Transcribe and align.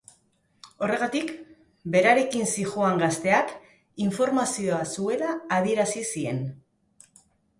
Horregatik, 0.85 1.27
berarekin 1.95 2.47
zihoan 2.53 2.97
gazteak 3.03 3.53
informazioa 4.07 4.79
zuela 4.97 5.35
adierazi 5.59 6.05
zien. 6.15 6.43